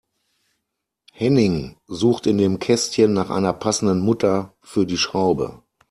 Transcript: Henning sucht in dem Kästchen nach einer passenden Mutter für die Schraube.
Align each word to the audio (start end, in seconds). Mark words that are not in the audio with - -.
Henning 1.13 1.77
sucht 1.85 2.25
in 2.25 2.39
dem 2.39 2.57
Kästchen 2.57 3.13
nach 3.13 3.29
einer 3.29 3.53
passenden 3.53 3.99
Mutter 3.99 4.57
für 4.63 4.87
die 4.87 4.97
Schraube. 4.97 5.61